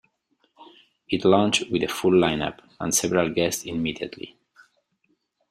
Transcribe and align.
It 1.09 1.23
launched 1.23 1.69
with 1.69 1.83
a 1.83 1.87
full 1.87 2.13
lineup, 2.13 2.57
and 2.79 2.91
several 2.91 3.31
guests 3.31 3.65
immediately. 3.65 4.35